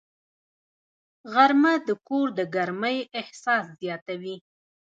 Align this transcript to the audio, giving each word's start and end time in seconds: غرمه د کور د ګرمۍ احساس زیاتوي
غرمه 1.33 1.73
د 1.87 1.89
کور 2.07 2.27
د 2.37 2.39
ګرمۍ 2.55 2.97
احساس 3.19 3.65
زیاتوي 3.81 4.35